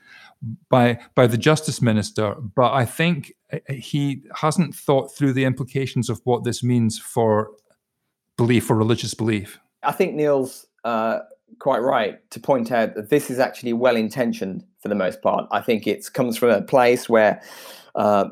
[0.69, 3.33] by by the justice minister, but I think
[3.69, 7.51] he hasn't thought through the implications of what this means for
[8.37, 9.59] belief or religious belief.
[9.83, 11.21] I think Neil's uh,
[11.59, 15.47] quite right to point out that this is actually well intentioned for the most part.
[15.51, 17.43] I think it comes from a place where
[17.95, 18.27] uh,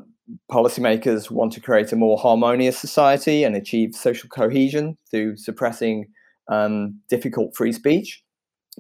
[0.50, 6.08] policymakers want to create a more harmonious society and achieve social cohesion through suppressing
[6.48, 8.22] um, difficult free speech.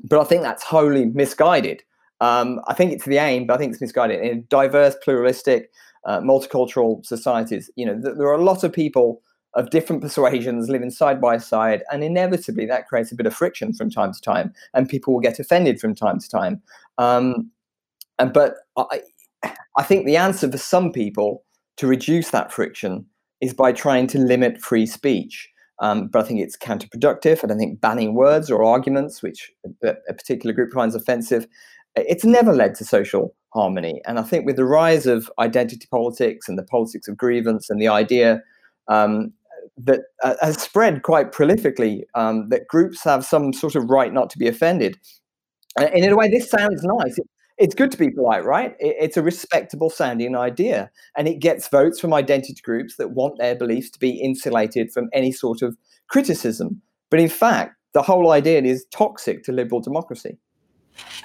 [0.04, 1.82] But I think that's wholly misguided.
[2.20, 4.20] Um, I think it's the aim, but I think it's misguided.
[4.20, 5.70] In diverse, pluralistic,
[6.06, 9.22] uh, multicultural societies, you know, th- there are a lot of people
[9.54, 13.72] of different persuasions living side by side, and inevitably that creates a bit of friction
[13.72, 16.62] from time to time, and people will get offended from time to time.
[16.98, 17.50] Um,
[18.18, 19.00] and but I,
[19.76, 21.44] I think the answer for some people
[21.76, 23.06] to reduce that friction
[23.40, 25.48] is by trying to limit free speech.
[25.80, 27.42] Um, but I think it's counterproductive.
[27.42, 29.50] I don't think banning words or arguments, which
[29.82, 31.46] a, a particular group finds offensive,
[31.96, 34.00] it's never led to social harmony.
[34.06, 37.80] And I think with the rise of identity politics and the politics of grievance and
[37.80, 38.42] the idea
[38.88, 39.32] um,
[39.78, 44.30] that uh, has spread quite prolifically um, that groups have some sort of right not
[44.30, 44.98] to be offended.
[45.76, 47.18] And in a way, this sounds nice.
[47.18, 47.26] It,
[47.58, 48.74] it's good to be polite, right?
[48.78, 53.38] It, it's a respectable sounding idea, and it gets votes from identity groups that want
[53.38, 55.76] their beliefs to be insulated from any sort of
[56.08, 56.82] criticism.
[57.10, 60.38] But in fact, the whole idea is toxic to liberal democracy.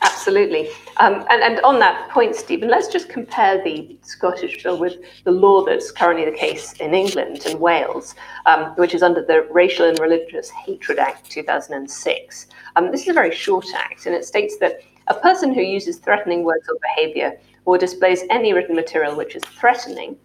[0.02, 0.70] Absolutely.
[0.98, 5.32] Um, and, and on that point, Stephen, let's just compare the Scottish bill with the
[5.32, 8.14] law that's currently the case in England and Wales,
[8.46, 12.48] um, which is under the Racial and Religious Hatred Act 2006.
[12.76, 15.98] Um, this is a very short act, and it states that a person who uses
[15.98, 20.16] threatening words or behavior or displays any written material which is threatening,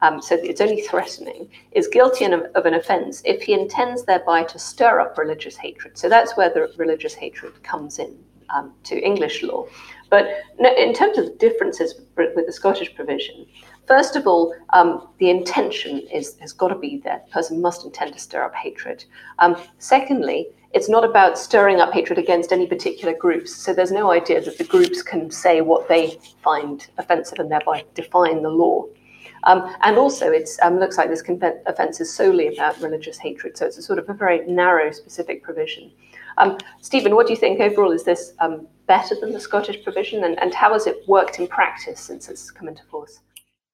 [0.00, 4.44] um, so it's only threatening, is guilty of, of an offence if he intends thereby
[4.44, 5.98] to stir up religious hatred.
[5.98, 8.16] So that's where the religious hatred comes in
[8.50, 9.66] um, to English law.
[10.10, 13.46] But in terms of differences with the Scottish provision,
[13.86, 17.20] first of all, um, the intention is, has got to be there.
[17.26, 19.04] The person must intend to stir up hatred.
[19.38, 23.54] Um, secondly, it's not about stirring up hatred against any particular groups.
[23.54, 27.84] So there's no idea that the groups can say what they find offensive and thereby
[27.94, 28.84] define the law.
[29.44, 31.22] Um, and also, it um, looks like this
[31.66, 33.56] offence is solely about religious hatred.
[33.56, 35.90] So it's a sort of a very narrow, specific provision.
[36.38, 37.92] Um, Stephen, what do you think overall?
[37.92, 40.24] Is this um, better than the Scottish provision?
[40.24, 43.20] And, and how has it worked in practice since it's come into force?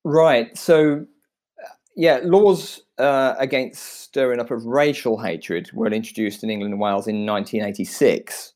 [0.02, 0.56] Right.
[0.56, 1.06] So,
[1.96, 7.06] yeah, laws uh, against stirring up of racial hatred were introduced in England and Wales
[7.06, 8.52] in 1986.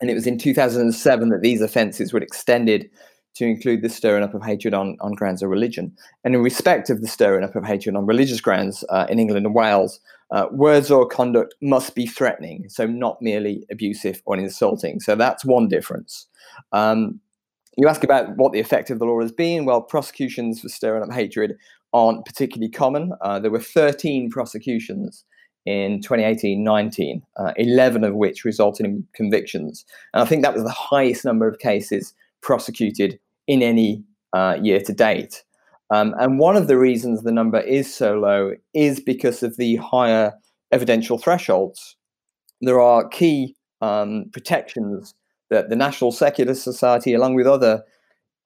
[0.00, 2.90] And it was in 2007 that these offences were extended
[3.34, 5.96] to include the stirring up of hatred on, on grounds of religion.
[6.24, 9.44] And in respect of the stirring up of hatred on religious grounds uh, in England
[9.44, 15.00] and Wales, uh, words or conduct must be threatening, so not merely abusive or insulting.
[15.00, 16.26] So that's one difference.
[16.72, 17.20] Um,
[17.76, 19.64] you ask about what the effect of the law has been.
[19.64, 21.56] Well, prosecutions for stirring up hatred
[21.92, 23.12] aren't particularly common.
[23.20, 25.24] Uh, there were 13 prosecutions
[25.66, 29.84] in 2018-19, uh, 11 of which resulted in convictions.
[30.12, 34.80] And I think that was the highest number of cases prosecuted in any uh, year
[34.80, 35.42] to date.
[35.90, 39.76] Um, and one of the reasons the number is so low is because of the
[39.76, 40.32] higher
[40.72, 41.96] evidential thresholds.
[42.60, 45.14] There are key um, protections
[45.50, 47.84] that the National Secular Society, along with other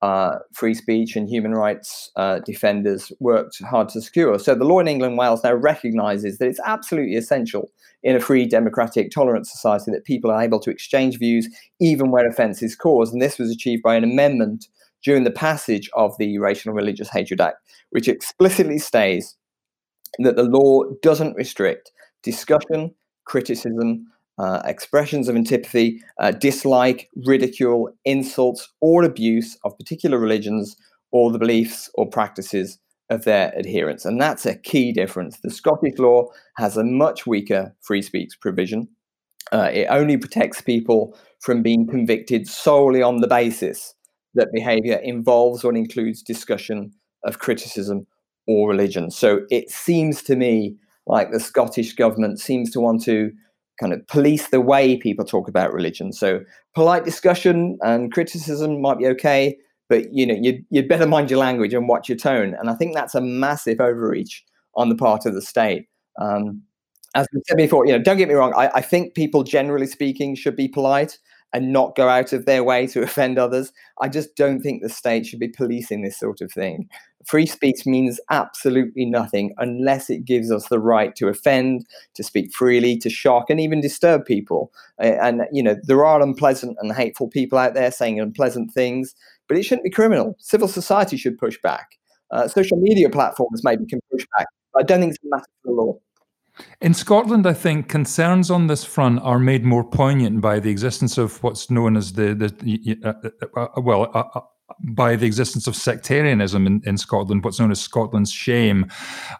[0.01, 4.39] uh, free speech and human rights uh, defenders worked hard to secure.
[4.39, 7.69] So the law in England and Wales now recognises that it's absolutely essential
[8.03, 11.49] in a free, democratic, tolerant society that people are able to exchange views
[11.81, 13.11] even where offence is caused.
[13.11, 14.67] And this was achieved by an amendment
[15.03, 17.57] during the passage of the Racial and Religious Hatred Act,
[17.91, 19.35] which explicitly states
[20.19, 21.91] that the law doesn't restrict
[22.23, 22.93] discussion,
[23.25, 24.07] criticism,
[24.37, 30.75] uh, expressions of antipathy, uh, dislike, ridicule, insults, or abuse of particular religions
[31.11, 34.05] or the beliefs or practices of their adherents.
[34.05, 35.39] And that's a key difference.
[35.39, 38.87] The Scottish law has a much weaker free speech provision.
[39.51, 43.95] Uh, it only protects people from being convicted solely on the basis
[44.35, 46.91] that behavior involves or includes discussion
[47.23, 48.05] of criticism
[48.47, 49.11] or religion.
[49.11, 50.75] So it seems to me
[51.07, 53.31] like the Scottish government seems to want to
[53.79, 56.11] kind of police the way people talk about religion.
[56.11, 56.41] So
[56.75, 61.39] polite discussion and criticism might be okay, but you know you'd, you'd better mind your
[61.39, 62.55] language and watch your tone.
[62.59, 64.43] And I think that's a massive overreach
[64.75, 65.87] on the part of the state.
[66.19, 66.61] Um,
[67.15, 68.53] as we said before, you know, don't get me wrong.
[68.55, 71.17] I, I think people, generally speaking, should be polite
[71.53, 73.71] and not go out of their way to offend others.
[74.01, 76.89] I just don't think the state should be policing this sort of thing.
[77.25, 81.85] Free speech means absolutely nothing unless it gives us the right to offend,
[82.15, 84.71] to speak freely, to shock, and even disturb people.
[84.99, 89.15] And, you know, there are unpleasant and hateful people out there saying unpleasant things,
[89.47, 90.35] but it shouldn't be criminal.
[90.39, 91.97] Civil society should push back.
[92.31, 94.47] Uh, social media platforms maybe can push back.
[94.77, 95.99] I don't think it's a matter of the law.
[96.81, 101.17] In Scotland, I think concerns on this front are made more poignant by the existence
[101.17, 103.13] of what's known as the, the uh,
[103.55, 104.41] uh, uh, well, uh, uh,
[104.81, 108.89] by the existence of sectarianism in, in Scotland, what's known as Scotland's shame.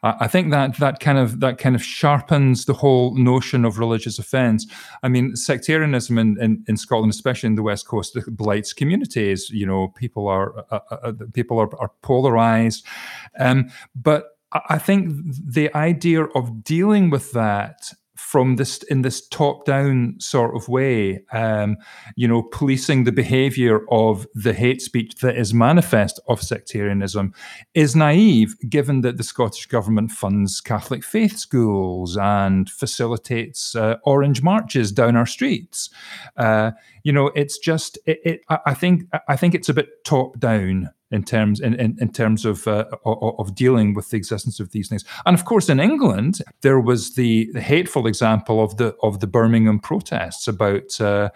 [0.03, 3.79] Uh, I think that that kind of that kind of sharpens the whole notion of
[3.79, 4.67] religious offence.
[5.03, 9.49] I mean, sectarianism in, in, in, Scotland, especially in the West Coast, blights communities.
[9.49, 12.85] You know, people are uh, uh, people are, are polarised,
[13.39, 15.13] um, but I think
[15.45, 21.21] the idea of dealing with that from this in this top down sort of way
[21.31, 21.77] um,
[22.17, 27.33] you know policing the behavior of the hate speech that is manifest of sectarianism
[27.73, 34.43] is naive given that the scottish government funds catholic faith schools and facilitates uh, orange
[34.43, 35.89] marches down our streets.
[36.35, 36.71] Uh,
[37.03, 40.89] you know it's just it, it, i think i think it's a bit top down
[41.11, 44.89] in terms in, in, in terms of, uh, of dealing with the existence of these
[44.89, 45.03] things.
[45.25, 49.79] And of course, in England, there was the, hateful example of the of the Birmingham
[49.79, 51.29] protests about uh,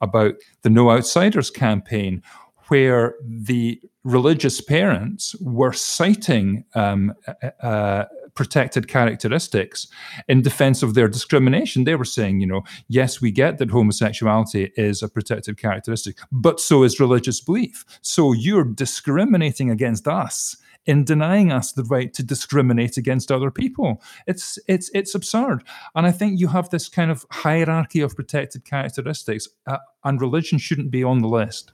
[0.00, 2.22] about the No Outsiders campaign,
[2.68, 7.12] where the religious parents were citing um,
[7.42, 8.04] uh, uh
[8.36, 9.88] protected characteristics
[10.28, 11.84] in defense of their discrimination.
[11.84, 16.60] They were saying, you know, yes, we get that homosexuality is a protected characteristic, but
[16.60, 17.84] so is religious belief.
[18.02, 24.02] So you're discriminating against us in denying us the right to discriminate against other people.
[24.26, 28.64] It's it's it's absurd, and I think you have this kind of hierarchy of protected
[28.64, 31.72] characteristics, uh, and religion shouldn't be on the list.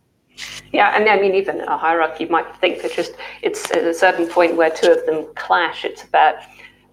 [0.73, 3.95] Yeah, and I mean, even a hierarchy, you might think that just it's at a
[3.95, 5.85] certain point where two of them clash.
[5.85, 6.37] It's about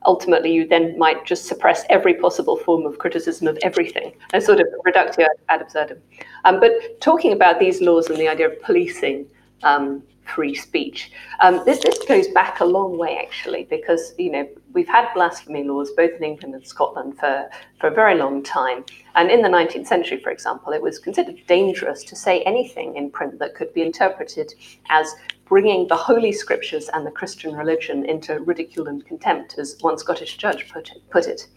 [0.05, 4.59] ultimately you then might just suppress every possible form of criticism of everything, a sort
[4.59, 5.97] of reductio ad absurdum.
[6.45, 9.25] Um, but talking about these laws and the idea of policing
[9.63, 11.11] um, free speech.
[11.41, 15.63] Um, this, this goes back a long way, actually, because you know we've had blasphemy
[15.63, 18.85] laws both in England and Scotland for, for a very long time.
[19.15, 23.09] And in the 19th century, for example, it was considered dangerous to say anything in
[23.09, 24.53] print that could be interpreted
[24.89, 25.13] as
[25.45, 30.37] bringing the Holy Scriptures and the Christian religion into ridicule and contempt, as one Scottish
[30.37, 31.01] judge put it.
[31.09, 31.47] Put it.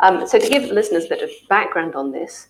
[0.00, 2.48] Um, so, to give listeners a bit of background on this,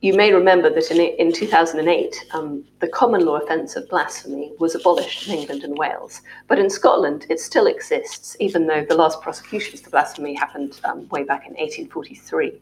[0.00, 4.76] you may remember that in, in 2008, um, the common law offence of blasphemy was
[4.76, 6.20] abolished in England and Wales.
[6.46, 11.08] But in Scotland, it still exists, even though the last prosecutions for blasphemy happened um,
[11.08, 12.52] way back in 1843.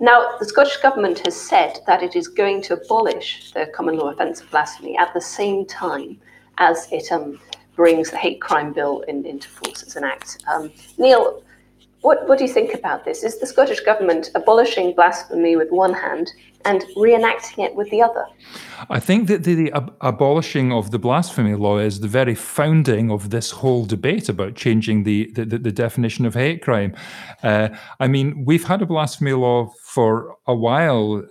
[0.00, 4.10] Now, the Scottish Government has said that it is going to abolish the common law
[4.10, 6.18] offence of blasphemy at the same time
[6.58, 7.38] as it um,
[7.76, 10.42] brings the hate crime bill in, into force as an act.
[10.52, 11.44] Um, Neil,
[12.02, 13.22] what, what do you think about this?
[13.22, 16.32] Is the Scottish Government abolishing blasphemy with one hand
[16.64, 18.26] and reenacting it with the other.
[18.88, 23.10] I think that the, the ab- abolishing of the blasphemy law is the very founding
[23.10, 26.94] of this whole debate about changing the, the, the definition of hate crime.
[27.42, 31.24] Uh, I mean, we've had a blasphemy law for a while.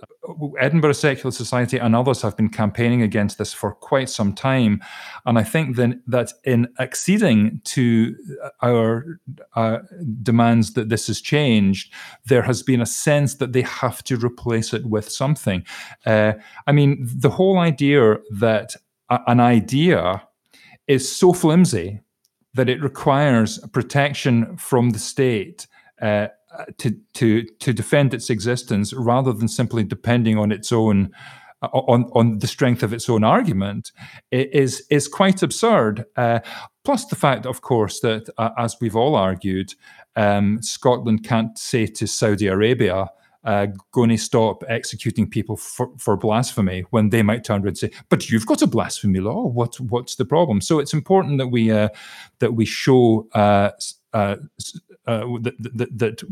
[0.58, 4.80] Edinburgh Secular Society and others have been campaigning against this for quite some time.
[5.24, 8.14] And I think then that in acceding to
[8.62, 9.20] our
[9.56, 9.78] uh,
[10.22, 11.92] demands that this is changed,
[12.26, 15.64] there has been a sense that they have to replace it with something.
[16.04, 16.34] Uh,
[16.66, 18.76] I mean, the whole idea that
[19.08, 20.22] a- an idea
[20.86, 22.00] is so flimsy
[22.54, 25.66] that it requires protection from the state.
[26.02, 26.28] Uh,
[26.78, 31.12] to to to defend its existence rather than simply depending on its own
[31.62, 33.92] on on the strength of its own argument
[34.30, 36.04] is is quite absurd.
[36.16, 36.40] Uh,
[36.84, 39.74] plus the fact, of course, that uh, as we've all argued,
[40.16, 43.10] um, Scotland can't say to Saudi Arabia.
[43.42, 47.78] Uh, going to stop executing people for, for blasphemy when they might turn around and
[47.78, 49.46] say, "But you've got a blasphemy law.
[49.46, 51.88] What what's the problem?" So it's important that we uh,
[52.40, 53.70] that we show uh,
[55.06, 56.22] uh, that, that, that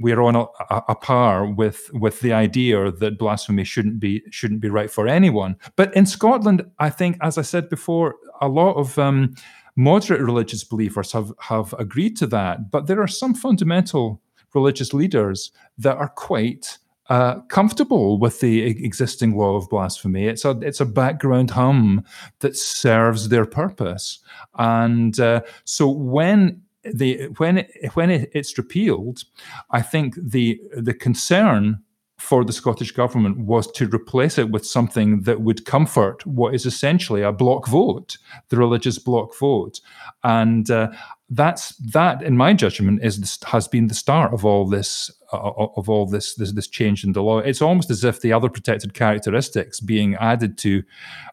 [0.00, 0.46] we, are on a,
[0.88, 5.56] a, par with with the idea that blasphemy shouldn't be shouldn't be right for anyone.
[5.76, 9.34] But in Scotland, I think, as I said before, a lot of um,
[9.76, 12.70] moderate religious believers have have agreed to that.
[12.70, 14.22] But there are some fundamental
[14.54, 20.26] religious leaders that are quite uh, comfortable with the existing law of blasphemy.
[20.26, 22.04] It's a it's a background hum
[22.38, 24.20] that serves their purpose,
[24.56, 29.24] and uh, so when the when it, when it, it's repealed,
[29.70, 31.82] I think the the concern
[32.18, 36.64] for the Scottish government was to replace it with something that would comfort what is
[36.64, 38.16] essentially a block vote,
[38.48, 39.80] the religious block vote,
[40.22, 40.88] and uh,
[41.30, 45.36] that's that, in my judgment, is has been the start of all this uh,
[45.76, 47.38] of all this, this this change in the law.
[47.38, 50.82] It's almost as if the other protected characteristics being added to,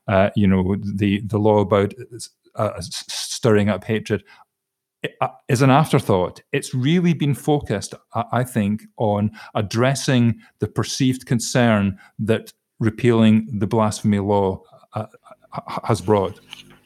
[0.08, 1.94] uh, you know, the the law about
[2.56, 4.24] uh, stirring up hatred
[5.48, 6.42] is an afterthought.
[6.52, 7.94] It's really been focused,
[8.32, 14.62] I think, on addressing the perceived concern that repealing the blasphemy law
[14.94, 15.06] uh,
[15.84, 16.40] has brought.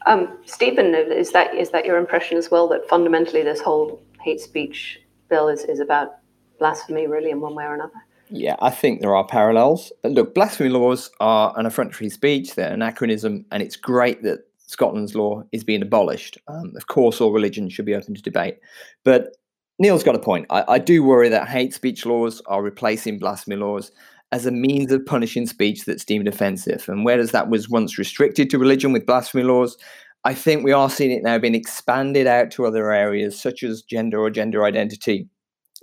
[0.06, 2.68] Um, Stephen, is that is that your impression as well?
[2.68, 6.16] That fundamentally this whole hate speech bill is, is about
[6.58, 7.92] blasphemy, really, in one way or another.
[8.30, 9.92] Yeah, I think there are parallels.
[10.02, 12.54] Look, blasphemy laws are an affront to free speech.
[12.54, 16.38] They're an anachronism, and it's great that Scotland's law is being abolished.
[16.48, 18.58] Um, of course, all religions should be open to debate.
[19.04, 19.36] But
[19.78, 20.46] Neil's got a point.
[20.50, 23.90] I, I, do worry that hate speech laws are replacing blasphemy laws
[24.32, 26.88] as a means of punishing speech that's deemed offensive.
[26.88, 29.76] And whereas that was once restricted to religion with blasphemy laws,
[30.24, 33.82] I think we are seeing it now being expanded out to other areas such as
[33.82, 35.28] gender or gender identity.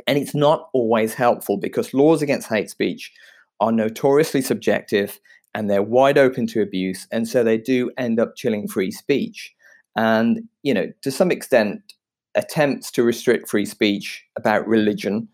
[0.07, 3.11] And it's not always helpful because laws against hate speech
[3.59, 5.19] are notoriously subjective
[5.53, 7.07] and they're wide open to abuse.
[7.11, 9.53] And so they do end up chilling free speech.
[9.95, 11.93] And, you know, to some extent,
[12.35, 15.27] attempts to restrict free speech about religion.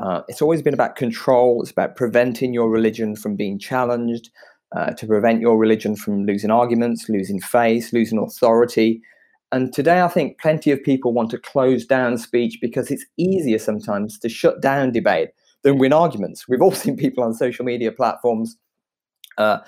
[0.00, 1.62] Uh, it's always been about control.
[1.62, 4.30] It's about preventing your religion from being challenged,
[4.76, 9.02] uh, to prevent your religion from losing arguments, losing face, losing authority.
[9.52, 13.58] And today, I think plenty of people want to close down speech because it's easier
[13.58, 15.30] sometimes to shut down debate
[15.62, 16.48] than win arguments.
[16.48, 18.56] We've all seen people on social media platforms
[19.40, 19.58] uh,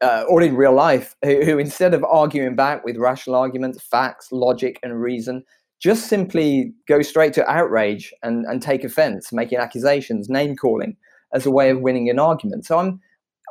[0.00, 4.32] uh, or in real life, who, who, instead of arguing back with rational arguments, facts,
[4.32, 5.44] logic, and reason,
[5.78, 10.96] just simply go straight to outrage and, and take offense, making accusations, name calling
[11.32, 12.66] as a way of winning an argument.
[12.66, 13.00] So I'm,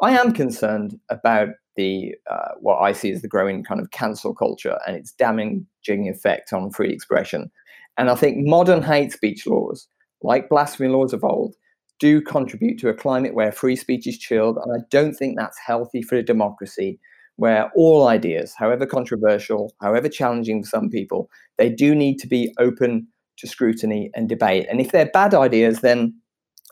[0.01, 4.33] I am concerned about the uh, what I see as the growing kind of cancel
[4.33, 7.51] culture and its damaging effect on free expression.
[7.97, 9.87] And I think modern hate speech laws,
[10.21, 11.55] like blasphemy laws of old,
[11.99, 14.57] do contribute to a climate where free speech is chilled.
[14.57, 16.99] And I don't think that's healthy for a democracy
[17.35, 22.53] where all ideas, however controversial, however challenging for some people, they do need to be
[22.59, 24.67] open to scrutiny and debate.
[24.69, 26.13] And if they're bad ideas, then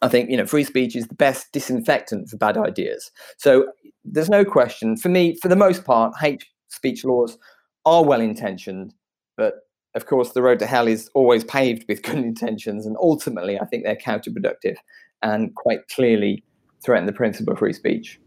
[0.01, 3.11] I think you know free speech is the best disinfectant for bad ideas.
[3.37, 3.67] So
[4.03, 4.97] there's no question.
[4.97, 7.37] For me, for the most part, hate speech laws
[7.85, 8.93] are well intentioned,
[9.37, 9.55] but
[9.95, 13.65] of course, the road to hell is always paved with good intentions, and ultimately, I
[13.65, 14.75] think they're counterproductive
[15.21, 16.43] and quite clearly
[16.83, 18.19] threaten the principle of free speech.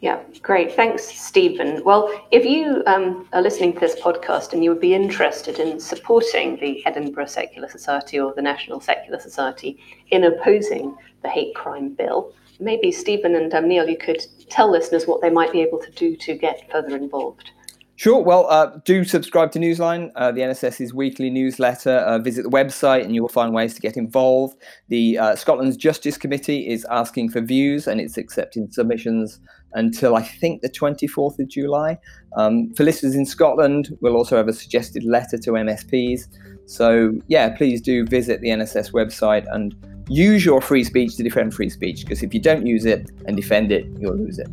[0.00, 0.72] Yeah, great.
[0.72, 1.82] Thanks, Stephen.
[1.82, 5.80] Well, if you um, are listening to this podcast and you would be interested in
[5.80, 9.78] supporting the Edinburgh Secular Society or the National Secular Society
[10.10, 15.06] in opposing the hate crime bill, maybe Stephen and um, Neil, you could tell listeners
[15.06, 17.52] what they might be able to do to get further involved.
[17.98, 18.22] Sure.
[18.22, 21.96] Well, uh, do subscribe to Newsline, uh, the NSS's weekly newsletter.
[21.96, 24.58] Uh, visit the website and you will find ways to get involved.
[24.88, 29.40] The uh, Scotland's Justice Committee is asking for views and it's accepting submissions
[29.72, 31.98] until I think the 24th of July.
[32.36, 36.28] Um, for listeners in Scotland, we'll also have a suggested letter to MSPs.
[36.66, 39.74] So, yeah, please do visit the NSS website and
[40.08, 43.38] use your free speech to defend free speech because if you don't use it and
[43.38, 44.48] defend it, you'll lose it.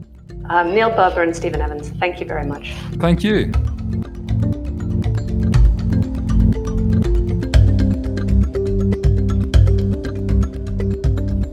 [0.50, 2.74] Um, Neil Barber and Stephen Evans, thank you very much.
[3.00, 3.52] Thank you.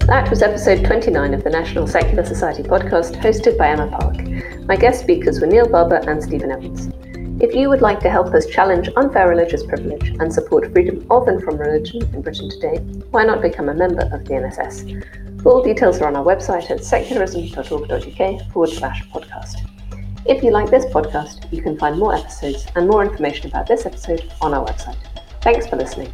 [0.07, 4.17] That was episode 29 of the National Secular Society podcast, hosted by Emma Park.
[4.67, 6.91] My guest speakers were Neil Barber and Stephen Evans.
[7.41, 11.29] If you would like to help us challenge unfair religious privilege and support freedom of
[11.29, 12.79] and from religion in Britain today,
[13.13, 15.30] why not become a member of the NSS?
[15.43, 19.67] Full details are on our website at secularism.org.uk forward slash podcast.
[20.27, 23.87] If you like this podcast, you can find more episodes and more information about this
[23.87, 24.99] episode on our website.
[25.41, 26.13] Thanks for listening.